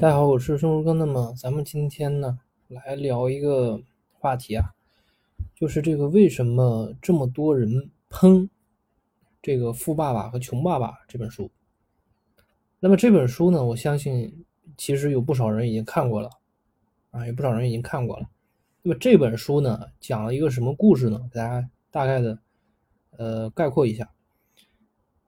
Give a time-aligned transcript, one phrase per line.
[0.00, 0.92] 大家好，我是松如哥。
[0.92, 4.72] 那么咱们今天呢，来聊一个话题啊，
[5.56, 8.48] 就是这个为什么这么多人喷
[9.42, 11.50] 这个《富爸爸和穷爸爸》这本书？
[12.78, 16.30] 那么这本书呢，我相信其实有不少人已经看过了
[17.10, 18.30] 啊，有不少人已经看过了。
[18.82, 21.28] 那么这本书呢，讲了一个什么故事呢？
[21.32, 22.38] 给大家大概的
[23.16, 24.08] 呃概括一下，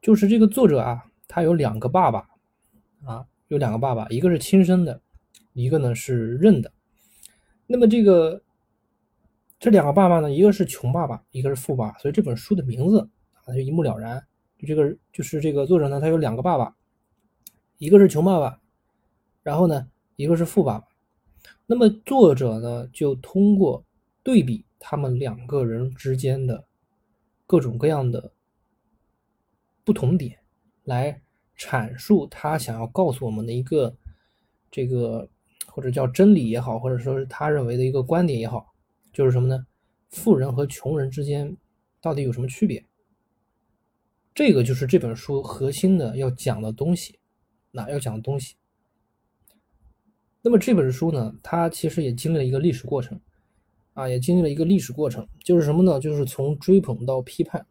[0.01, 2.29] 就是这个作者啊，他有两个爸爸
[3.05, 3.27] 啊。
[3.51, 5.01] 有两个爸爸，一个是亲生的，
[5.55, 6.73] 一个呢是认的。
[7.67, 8.41] 那么这个
[9.59, 13.11] 这两个爸爸呢，一个是穷爸爸，一个是富爸，所以这本书的名字
[13.43, 14.25] 啊就一目了然。
[14.57, 16.77] 就这个就是这个作者呢，他有两个爸爸，
[17.79, 18.61] 一个是穷爸爸，
[19.43, 20.87] 然后呢一个是富爸爸。
[21.67, 23.85] 那么作者呢就通过
[24.23, 26.65] 对比他们两个人之间的
[27.49, 28.31] 各种各样的
[29.83, 30.39] 不同点
[30.85, 31.21] 来。
[31.61, 33.95] 阐述他想要告诉我们的一个
[34.71, 35.29] 这个
[35.67, 38.73] 或者叫真理也好，或者说是他认为的一个观点也好，
[39.13, 39.67] 就是什么呢？
[40.09, 41.55] 富人和穷人之间
[42.01, 42.83] 到底有什么区别？
[44.35, 47.19] 这个就是这本书核心的要讲的东西。
[47.73, 48.57] 那要讲的东西。
[50.41, 53.21] 那么这本书呢，它其实也经历了一个历史过程
[53.93, 56.01] 啊，也经历了一个历史过程，就是什么呢？
[56.01, 57.67] 就是从追捧到批判。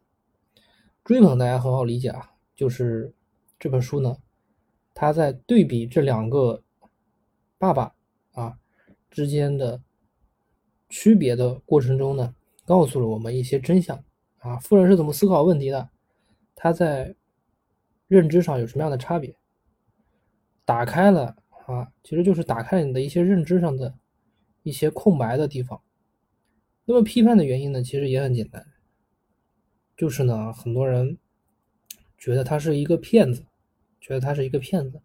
[1.02, 3.12] 追捧大家很好理解啊，就是。
[3.60, 4.16] 这本书呢，
[4.94, 6.62] 他在对比这两个
[7.58, 7.94] 爸爸
[8.32, 8.58] 啊
[9.10, 9.82] 之间的
[10.88, 14.02] 区别的过程中呢，告诉了我们一些真相
[14.38, 14.58] 啊。
[14.60, 15.90] 富人是怎么思考问题的？
[16.54, 17.14] 他在
[18.08, 19.36] 认知上有什么样的差别？
[20.64, 21.36] 打开了
[21.66, 23.94] 啊，其实就是打开了你的一些认知上的
[24.62, 25.82] 一些空白的地方。
[26.86, 28.66] 那么批判的原因呢，其实也很简单，
[29.98, 31.18] 就是呢，很多人
[32.16, 33.44] 觉得他是一个骗子。
[34.00, 35.00] 觉得他是一个骗子，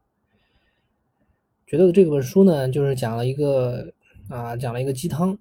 [1.67, 3.93] 觉得这本书呢，就是讲了一个
[4.29, 5.37] 啊，讲了一个鸡汤。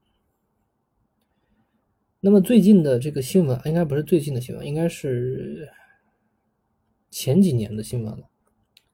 [2.20, 5.68] 那么最近的这个新闻，应该不是最近的新闻，应该是
[7.10, 8.28] 前几年的新闻了。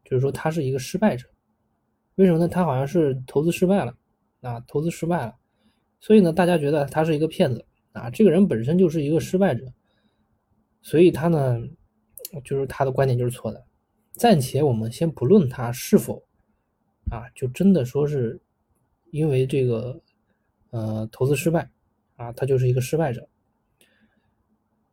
[0.05, 1.29] 就是说他是一个失败者，
[2.17, 2.49] 为什么呢？
[2.49, 3.97] 他好像是投资失败了
[4.41, 5.37] 啊，投资失败了，
[6.01, 8.11] 所以呢，大家觉得他是一个骗子啊。
[8.11, 9.73] 这个人本身就是一个失败者，
[10.83, 11.63] 所以他呢，
[12.45, 13.65] 就是他的观点就是错的。
[14.21, 16.23] 暂且我们先不论他是否
[17.11, 18.39] 啊，就真的说是
[19.13, 19.99] 因为这个
[20.69, 21.71] 呃投资失败
[22.17, 23.27] 啊，他就是一个失败者。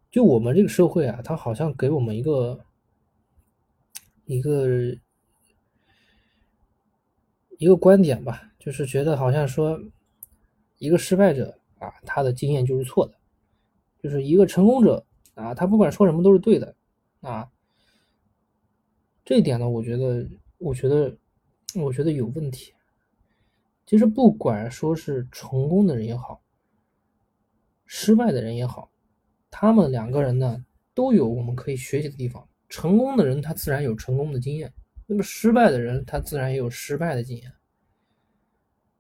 [0.10, 2.64] 就我们这个社会啊，他好像给我们一个
[4.24, 4.66] 一个
[7.58, 9.78] 一个观点吧，就是觉得好像说
[10.78, 13.14] 一个失败者啊，他的经验就是错的，
[14.02, 16.74] 就是一个成功者啊，他不管说什么都是对的
[17.20, 17.52] 啊。
[19.28, 20.26] 这一点呢，我觉得，
[20.58, 21.14] 我觉得，
[21.76, 22.72] 我觉得有问题。
[23.86, 26.42] 其实不管说是成功的人也好，
[27.86, 28.90] 失败的人也好，
[29.52, 32.48] 他们两个人呢都有我们可以学习的地方。
[32.70, 34.74] 成功的人他自然有成功的经验，
[35.06, 37.52] 那么失败的人他自然也有失败的经验。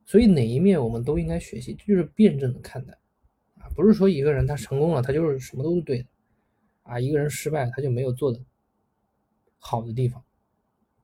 [0.05, 2.91] 所以哪一面我们都应该学习，就是辩证的看待
[3.61, 6.09] 啊，不是说一个人他成功了，他就是什么都是对的
[6.83, 8.37] 啊，一个人失败他就没有做的。
[9.59, 10.23] 好的地方，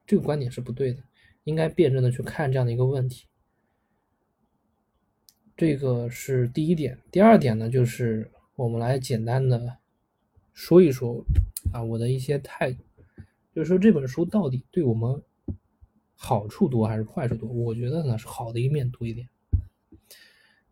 [0.06, 1.04] 这个观点是不对的，
[1.44, 3.26] 应该辩证的去看这样的一个问题。
[5.58, 6.98] 这个是第一点。
[7.12, 9.78] 第二点呢，就是我们来简单的
[10.54, 11.26] 说一说
[11.74, 12.84] 啊，我的一些态度，
[13.54, 15.22] 就是说这本书到底对我们
[16.16, 17.50] 好处多还是坏处多？
[17.50, 19.28] 我觉得呢是好的一面多一点。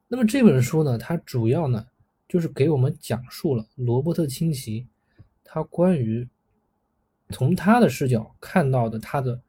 [0.07, 1.87] 那么这本书呢，它主要呢
[2.27, 4.87] 就是给我们讲述了罗伯特清崎
[5.43, 6.27] 他关于。
[7.31, 9.41] 从他的视角看到的他的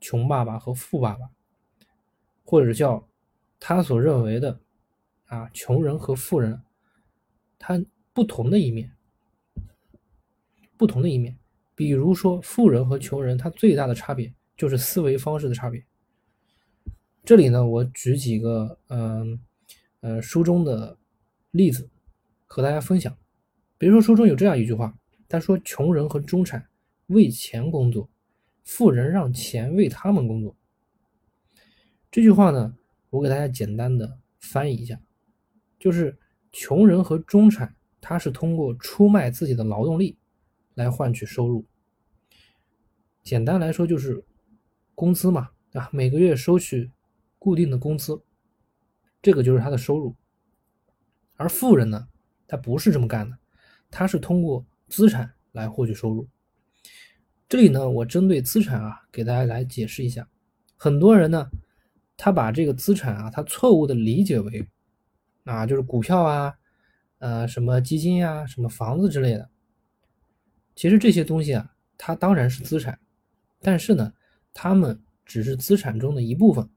[0.00, 1.30] 穷爸爸和富爸爸，
[2.44, 3.08] 或者叫
[3.58, 4.60] 他所认为的
[5.26, 6.62] 啊穷人和富人，
[7.58, 8.92] 他不同的一面，
[10.76, 11.36] 不同的一面。
[11.74, 15.84] 比如说富人和穷人，他最大的差别就是思维方式的差别。
[17.24, 19.38] 这里呢，我举几个嗯
[20.00, 20.98] 呃书中的
[21.50, 21.90] 例子
[22.46, 23.16] 和大家分享。
[23.78, 24.94] 比如说书中有这样一句话，
[25.28, 26.66] 他说穷人和中产。
[27.10, 28.08] 为钱工作，
[28.62, 30.56] 富人让钱为他们工作。
[32.10, 32.76] 这句话呢，
[33.10, 35.00] 我给大家简单的翻译一下，
[35.78, 36.18] 就是
[36.52, 40.18] 穷人和中产，他是通过出卖自己的劳动力
[40.74, 41.66] 来换取收入。
[43.22, 44.24] 简单来说就是
[44.94, 45.90] 工资嘛，对吧？
[45.92, 46.90] 每个月收取
[47.38, 48.22] 固定的工资，
[49.20, 50.14] 这个就是他的收入。
[51.34, 52.08] 而富人呢，
[52.46, 53.36] 他不是这么干的，
[53.90, 56.28] 他是通过资产来获取收入。
[57.50, 60.28] 这里呢，我针对资产啊，给大家来解释一下。
[60.76, 61.50] 很多人呢，
[62.16, 64.68] 他把这个资产啊，他错误的理解为
[65.42, 66.54] 啊，就是股票啊，
[67.18, 69.50] 呃，什么基金呀，什么房子之类的。
[70.76, 72.96] 其实这些东西啊，它当然是资产，
[73.60, 74.12] 但是呢，
[74.54, 76.70] 他们只是资产中的一部分。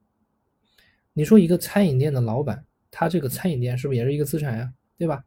[1.13, 4.73] 你说一个餐饮店的老板，他这个餐饮店是不是也是一个资产呀？
[4.97, 5.23] 对吧？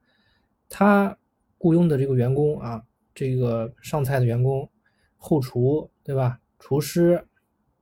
[0.68, 1.16] 他
[1.56, 2.84] 雇佣的这个员工啊，
[3.14, 4.68] 这个上菜的员工、
[5.16, 6.40] 后厨，对吧？
[6.58, 7.26] 厨师，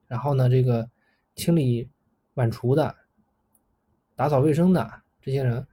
[0.07, 0.91] 然后呢，这个
[1.35, 1.89] 清理
[2.35, 2.95] 碗橱的、
[4.15, 5.67] 打扫卫生的这些人，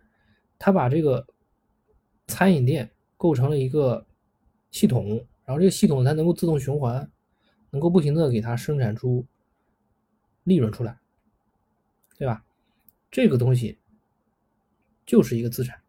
[0.60, 1.26] 他把这个
[2.28, 4.06] 餐饮店构成了一个
[4.70, 5.16] 系统，
[5.46, 7.10] 然后这个系统它能够自动循环，
[7.70, 9.26] 能够不停的给它生产出
[10.44, 10.98] 利润出来，
[12.18, 12.46] 对吧？
[13.10, 13.78] 这个东西
[15.06, 15.82] 就是一个资产。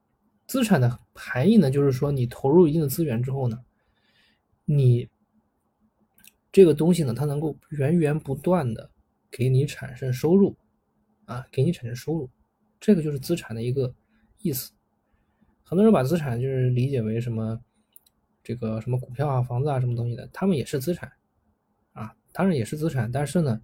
[0.46, 3.64] 资产的含义呢，就是说你投入一定的资源之后呢，
[4.64, 5.08] 你
[6.52, 8.88] 这个东西呢，它能够源源不断的
[9.30, 10.54] 给你产生收入，
[11.24, 12.28] 啊，给你产生收入，
[12.78, 13.92] 这个就是资产的一个
[14.42, 14.70] 意思。
[15.62, 17.58] 很多人把资产就是理解为什么
[18.44, 21.10] 这个什么股票啊、房子啊什么东西的，他们也是资产，
[21.94, 23.58] 啊，当然也是资产，但是呢，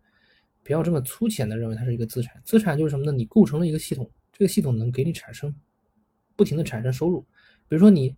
[0.65, 2.41] 不要这么粗浅的认为它是一个资产。
[2.45, 3.13] 资产就是什么呢？
[3.13, 5.55] 你构成了一个系统，这个系统能给你产生。
[6.37, 7.21] 不停的产生收入，
[7.69, 8.15] 比如说你，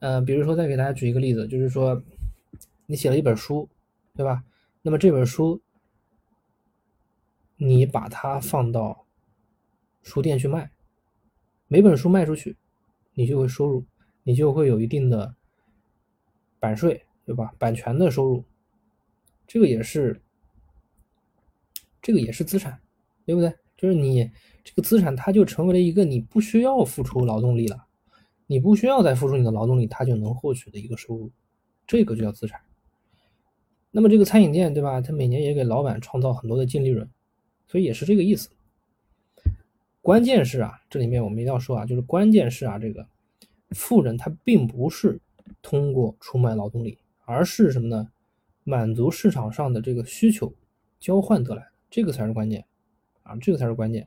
[0.00, 2.02] 呃，比如说再给大家举一个例子，就是说
[2.86, 3.68] 你写了一本书，
[4.16, 4.42] 对吧？
[4.82, 5.60] 那么这本书
[7.56, 9.06] 你把它放到
[10.02, 10.70] 书店去卖，
[11.68, 12.56] 每本书卖出去，
[13.14, 13.84] 你就会收入，
[14.22, 15.34] 你就会有一定的
[16.58, 17.54] 版税，对吧？
[17.58, 18.44] 版权的收入，
[19.46, 20.20] 这个也是，
[22.00, 22.80] 这个也是资产，
[23.24, 23.54] 对不对？
[23.76, 24.30] 就是你。
[24.66, 27.86] 这个资产它就成为了一个你不需要付出劳动力了，
[28.48, 31.30] 你不需要再付出你的劳动力，它就能获取的一个收入，
[31.86, 32.60] 这个就叫资产。
[33.96, 35.00] 那么这个餐饮店对吧？
[35.00, 37.08] 它每年也给老板创造很多的净利润，
[37.66, 38.50] 所以也是这个意思。
[40.02, 43.08] 关键是啊，这里面我们一定要说啊，就是关键是啊，这个
[43.70, 45.18] 富人他并不是
[45.62, 48.06] 通过出卖劳动力，而是什么呢？
[48.64, 50.52] 满足市场上的这个需求
[51.00, 52.66] 交换得来，这个才是关键
[53.22, 54.06] 啊，这个才是关键。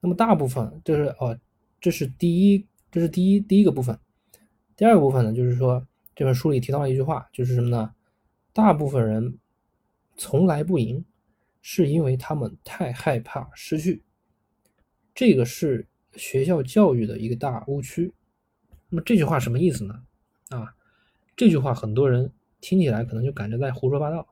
[0.00, 1.38] 那么大部分这是哦，
[1.82, 3.98] 这是第一，这是第一第一个部分。
[4.74, 7.92] 第二个部分呢，就是说这本书里提到了一句话，就是什么呢？
[8.56, 9.38] 大部分人
[10.16, 11.04] 从来不赢，
[11.60, 14.02] 是因为他们太害怕失去。
[15.14, 18.10] 这个是学校教育的一个大误区。
[18.88, 20.02] 那么这句话什么意思呢？
[20.48, 20.74] 啊，
[21.36, 22.32] 这句话很多人
[22.62, 24.26] 听起来可能就感觉在胡说八道。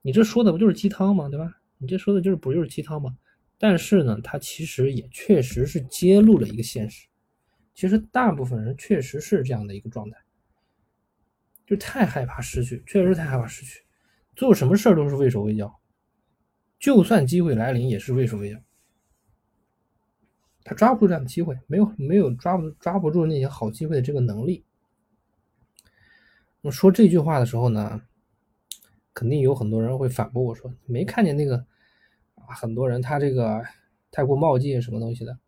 [0.00, 1.28] 你这说的不就是鸡汤吗？
[1.28, 1.60] 对吧？
[1.76, 3.14] 你这说的就是不就是鸡汤吗？
[3.58, 7.06] 但是呢，它其实也确实是揭露了一个现实，
[7.74, 10.16] 其实大部分人确实是这样的一个状态，
[11.66, 13.82] 就太害怕失去，确实太害怕失去，
[14.36, 15.80] 做什么事儿都是畏手畏脚，
[16.78, 18.58] 就算机会来临也是畏手畏脚，
[20.64, 24.64] 他抓不住这样的机会，没有没有抓不抓不住那些好机会的这个能力。
[26.60, 28.02] 我说这句话的时候呢，
[29.12, 31.66] 肯定有很多人会反驳我说，没看见那个。
[32.46, 33.64] 啊，很多人他这个
[34.10, 35.38] 太过冒进什么东西的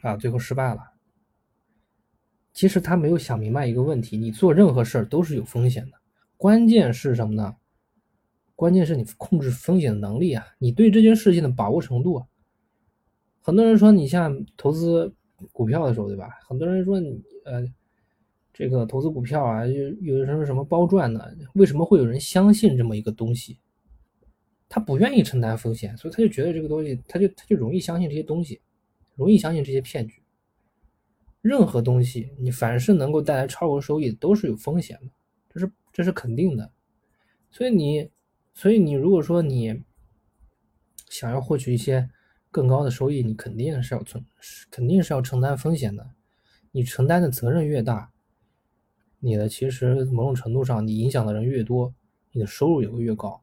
[0.00, 0.92] 啊，最后失败了。
[2.58, 5.96] 其实他没有想明白一个问题：你做任何事儿都是有风险的，
[6.36, 7.54] 关键是什么呢？
[8.56, 12.26] 关键是你控制风险的能力啊，你对这件事情的把握程度啊。
[13.42, 15.14] 很多人说你像投资
[15.52, 16.30] 股票的时候，对吧？
[16.48, 17.64] 很多人说你呃，
[18.52, 21.32] 这个投资股票啊，有有什么什么包赚的？
[21.54, 23.60] 为什么会有人相信这么一个东西？
[24.68, 28.60] 他不愿意承担风险，所以他就觉得这个东西，他就他就容易相信这些东西，
[29.14, 30.20] 容易相信这些骗局。
[31.40, 35.10] 任何东西，你凡是能够带来超额收益，都是有风险的，
[35.48, 36.72] 这是这是肯定的。
[37.50, 38.10] 所以你，
[38.54, 39.82] 所以你如果说你
[41.08, 42.10] 想要获取一些
[42.50, 44.24] 更高的收益，你肯定是要存，
[44.70, 46.10] 肯定是要承担风险的。
[46.70, 48.12] 你承担的责任越大，
[49.20, 51.94] 你的其实某种程度上，你影响的人越多，
[52.32, 53.42] 你的收入也会越高。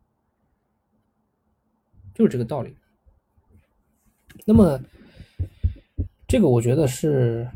[2.14, 2.76] 就是这个道理。
[4.46, 4.80] 那么，
[6.28, 7.50] 这个我觉得是，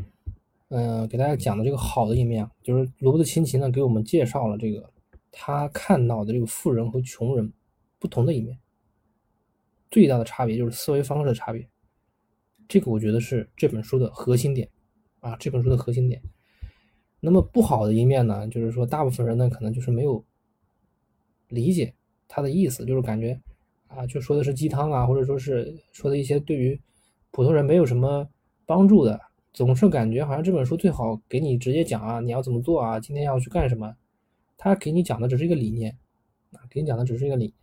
[0.69, 4.91] 嗯，给大家讲的这个好的一面，就是罗伯特清崎呢给我们介绍了这个
[5.31, 7.51] 他看到的这个富人和穷人
[7.97, 8.57] 不同的一面，
[9.89, 11.67] 最大的差别就是思维方式的差别。
[12.67, 14.69] 这个我觉得是这本书的核心点
[15.21, 16.21] 啊，这本书的核心点。
[17.19, 20.23] 那么不好的一面呢，就是说大部分人呢可能就是没有
[21.47, 21.95] 理解
[22.27, 23.41] 他的意思，就是感觉。
[23.87, 26.79] 啊，就说的是鸡汤啊，或者说是说的一些对于
[27.31, 28.29] 普通人没有什么
[28.67, 29.19] 帮助的，
[29.51, 33.95] 总是感觉好像这本书最好给你直接讲啊，你要怎么做啊，今天要去干什么？
[34.57, 35.97] 他给你讲的只是一个理念，
[36.51, 37.53] 啊，给你讲的只是一个理念。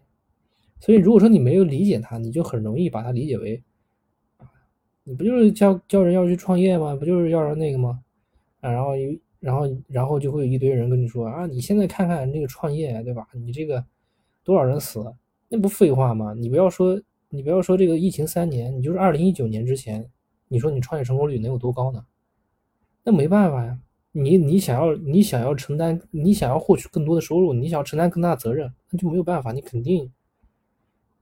[0.80, 3.62] 所以如果说你没有理解它，你就很容易把它理解为，
[5.04, 6.96] 你不就是教教人要去创业吗？
[6.96, 8.02] 不就是要那个吗？
[8.60, 8.92] 啊，然后
[9.38, 13.26] 然后然后就会有一堆人跟你说啊，你现在看看这个创业，对吧？
[13.32, 13.84] 你这个
[14.42, 15.04] 多少人死，
[15.48, 16.34] 那不废话吗？
[16.34, 20.10] 你不要说你不要说这个疫情三年，你就是二零一九年之前，
[20.48, 22.06] 你说你创业成功率能有多高呢？
[23.02, 23.78] 那没办法呀，
[24.12, 30.12] 你你想要你想要承担，你想要获取更多的收入，你想要承担更大的责任，那就没有办法，你肯定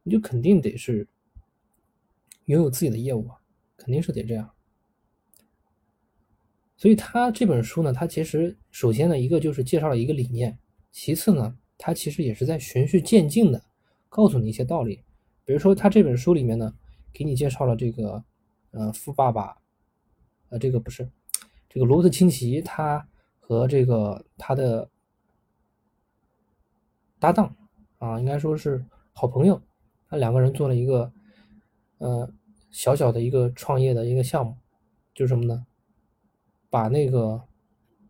[0.03, 1.07] 你就肯定得是
[2.47, 3.37] 拥有自己的业务啊，
[3.77, 4.51] 肯定是得这样。
[6.77, 10.59] 所以他这本书呢，他其实首先呢，一个就是介绍了一个理念，
[10.91, 13.63] 其次呢，他其实也是在循序渐进的
[14.09, 15.03] 告诉你一些道理。
[15.45, 16.75] 比如说他这本书里面呢，
[17.13, 18.23] 给你介绍了这个，
[18.75, 19.57] 呃，富爸爸，
[20.49, 21.09] 呃，这个不是，
[21.69, 24.91] 这个罗伯特清崎他和这个他的
[27.21, 27.55] 搭档
[27.99, 29.63] 啊，应该说是好朋友，
[30.09, 31.13] 他两个人做了一个，
[31.99, 32.29] 呃，
[32.73, 34.57] 小小的一个创业的一个项目，
[35.15, 35.65] 就是什么呢？
[36.69, 37.41] 把那个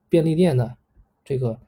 [0.08, 0.78] 便利店的
[1.22, 1.60] 这个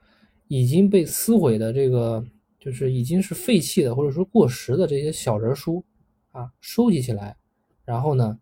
[0.48, 2.24] 已经被撕毁的这个，
[2.58, 5.84] 就是已经是废弃的或者说过时的这些小人书
[6.30, 7.36] 啊，收集起来，
[7.84, 8.40] 然后呢，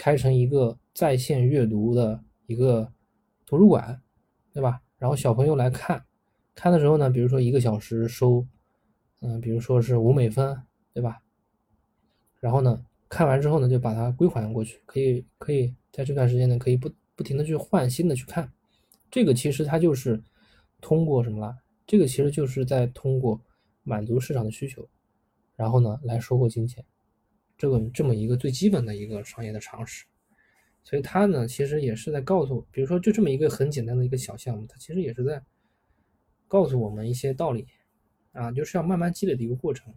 [0.00, 2.90] 开成一个在线阅读的一个
[3.44, 4.00] 图书馆，
[4.54, 4.80] 对吧？
[4.96, 6.02] 然后小朋友来看，
[6.54, 8.46] 看的时候呢，比如说一个小时收，
[9.20, 10.56] 嗯，比如说是五美分，
[10.94, 11.20] 对吧？
[12.40, 16.90] 然后呢，看完之后呢，就把它归还过去，可以可以在这段时间呢，可以不。
[17.16, 18.50] 不停的去换新的去看，
[19.10, 20.24] 这个其实它就是
[20.80, 21.54] 通过什么了？
[21.86, 23.38] 这个其实就是在通过
[23.82, 24.88] 满足市场的需求，
[25.54, 26.82] 然后呢来收获金钱，
[27.60, 30.06] 这个这么一个最基本的一个商业的常识。
[30.82, 35.44] 所以它呢其实也是在告诉，比如说就这么一个很简单的一个小项目，它其实也是在
[36.48, 37.66] 告诉我们一些道理
[38.32, 39.94] 啊，就是要慢慢积累的一个过程，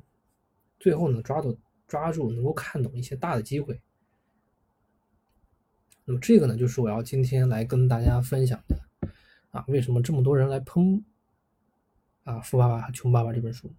[0.78, 3.80] 最后呢抓住抓住能够看懂一些大的机会。
[6.04, 8.78] 那么这个呢，就是我要今天来跟大家分享的
[9.52, 11.06] 啊，为什么这么多人来喷
[12.26, 13.74] 啊《富爸爸和穷爸爸》这本书？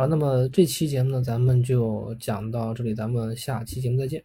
[0.00, 4.24] 好，那么这期节目呢，咱们就讲到这里，咱们下期节目再见。